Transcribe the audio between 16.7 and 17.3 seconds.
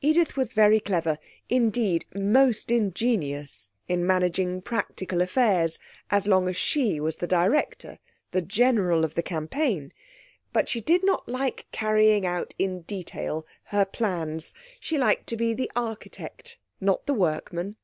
not the